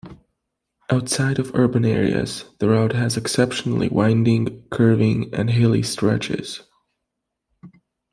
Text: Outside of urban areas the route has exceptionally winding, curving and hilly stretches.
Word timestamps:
Outside 0.89 1.37
of 1.37 1.53
urban 1.53 1.85
areas 1.85 2.45
the 2.57 2.69
route 2.69 2.93
has 2.93 3.17
exceptionally 3.17 3.87
winding, 3.87 4.67
curving 4.71 5.29
and 5.31 5.51
hilly 5.51 5.83
stretches. 5.83 6.61